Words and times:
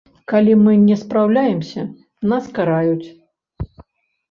Калі 0.31 0.53
мы 0.61 0.71
не 0.85 0.95
спраўляемся, 1.01 1.85
нас 2.33 2.51
караюць. 2.59 3.07